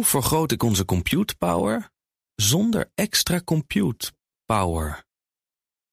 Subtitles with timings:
[0.00, 1.90] Hoe vergroot ik onze compute power
[2.34, 4.12] zonder extra compute
[4.46, 5.04] power?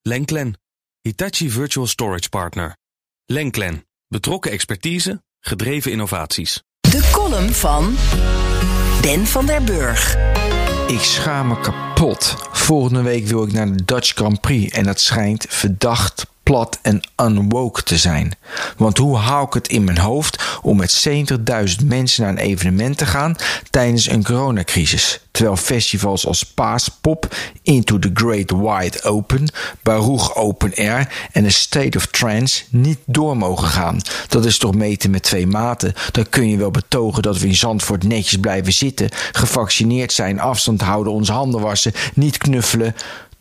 [0.01, 0.59] Lenklen,
[1.01, 2.77] Hitachi Virtual Storage Partner.
[3.25, 6.63] Lenklen, betrokken expertise, gedreven innovaties.
[6.79, 7.95] De column van
[9.01, 10.15] Ben van der Burg.
[10.87, 12.35] Ik schaam me kapot.
[12.51, 17.01] Volgende week wil ik naar de Dutch Grand Prix en dat schijnt verdacht plat en
[17.21, 18.33] unwoke te zijn.
[18.77, 21.07] Want hoe hou ik het in mijn hoofd om met
[21.79, 23.35] 70.000 mensen naar een evenement te gaan
[23.69, 25.19] tijdens een coronacrisis?
[25.31, 29.47] Terwijl festivals als Paaspop, Into the Great Wide Open,
[29.83, 34.01] Baruch Open Air en A State of Trance niet door mogen gaan.
[34.27, 35.93] Dat is toch meten met twee maten.
[36.11, 40.81] Dan kun je wel betogen dat we in Zandvoort netjes blijven zitten, gevaccineerd zijn, afstand
[40.81, 42.95] houden, onze handen wassen, niet knuffelen.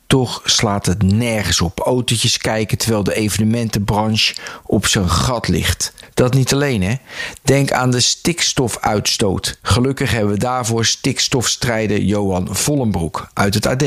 [0.06, 1.80] Toch slaat het nergens op.
[1.80, 5.92] Autootjes kijken terwijl de evenementenbranche op zijn gat ligt.
[6.14, 6.94] Dat niet alleen, hè?
[7.42, 9.58] Denk aan de stikstofuitstoot.
[9.62, 13.84] Gelukkig hebben we daarvoor stikstofstrijder Johan Vollenbroek uit het AD.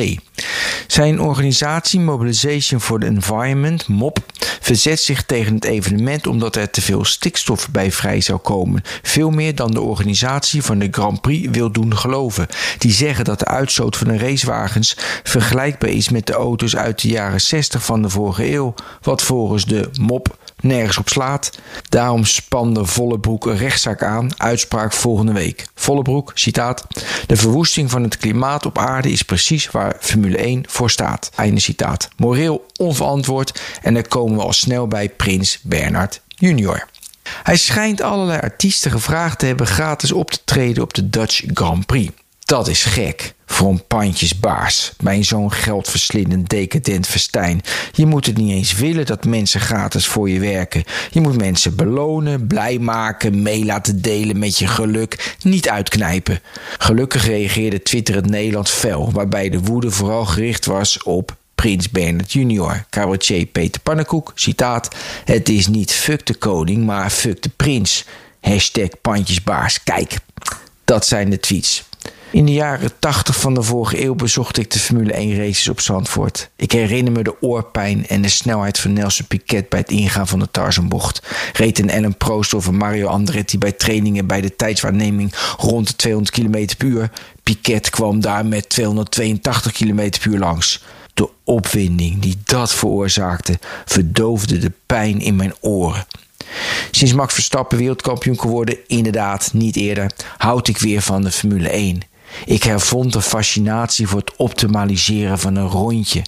[0.88, 4.20] Zijn organisatie Mobilization for the Environment, MOP,
[4.70, 8.82] verzet zich tegen het evenement omdat er te veel stikstof bij vrij zou komen.
[9.02, 12.48] Veel meer dan de organisatie van de Grand Prix wil doen geloven.
[12.78, 17.08] Die zeggen dat de uitstoot van de racewagens vergelijkbaar is met de auto's uit de
[17.08, 21.60] jaren 60 van de vorige eeuw, wat volgens de MOP nergens op slaat.
[21.90, 25.68] Daarom spande Vollebroek een rechtszaak aan, uitspraak volgende week.
[25.76, 26.88] Vollebroek, citaat:
[27.28, 31.32] De verwoesting van het klimaat op aarde is precies waar Formule 1 voor staat.
[31.36, 32.10] Einde citaat.
[32.18, 36.88] Moreel onverantwoord en daar komen we al snel bij Prins Bernard Junior.
[37.44, 41.86] Hij schijnt allerlei artiesten gevraagd te hebben gratis op te treden op de Dutch Grand
[41.86, 42.12] Prix.
[42.46, 47.62] Dat is gek voor een pandjesbaas bij zo'n geldverslindend decadent festijn.
[47.92, 50.84] Je moet het niet eens willen dat mensen gratis voor je werken.
[51.12, 56.40] Je moet mensen belonen, blij maken, mee laten delen met je geluk, niet uitknijpen.
[56.78, 62.32] Gelukkig reageerde Twitter het Nederlands fel, waarbij de woede vooral gericht was op Prins Bernard
[62.32, 62.86] Jr.
[62.90, 64.96] Cabaretier Peter Pannenkoek, citaat...
[65.26, 68.06] Het is niet fuck de koning, maar fuck de prins.
[68.42, 69.84] Hashtag pandjesbaas.
[69.84, 70.16] Kijk,
[70.86, 71.84] dat zijn de tweets.
[72.32, 75.80] In de jaren 80 van de vorige eeuw bezocht ik de Formule 1 races op
[75.80, 76.50] Zandvoort.
[76.56, 80.40] Ik herinner me de oorpijn en de snelheid van Nelson Piquet bij het ingaan van
[80.40, 81.22] de Tarzanbocht.
[81.54, 86.36] Reed een Ellen Prost of Mario Andretti bij trainingen bij de tijdswaarneming rond de 200
[86.36, 87.12] km per uur.
[87.44, 90.82] Piquet kwam daar met 282 km per uur langs.
[91.14, 96.06] De opwinding die dat veroorzaakte verdoofde de pijn in mijn oren.
[96.92, 102.02] Sinds Max Verstappen wereldkampioen geworden, inderdaad niet eerder, houd ik weer van de Formule 1.
[102.46, 106.22] Ik hervond de fascinatie voor het optimaliseren van een rondje.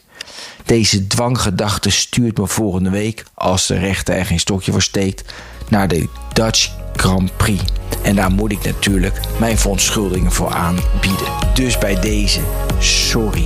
[0.66, 5.34] Deze dwanggedachte stuurt me volgende week, als de rechter er geen stokje voor steekt,
[5.70, 7.64] naar de Dutch Grand Prix.
[8.02, 11.28] En daar moet ik natuurlijk mijn verontschuldigingen voor aanbieden.
[11.54, 12.40] Dus bij deze,
[12.80, 13.46] sorry.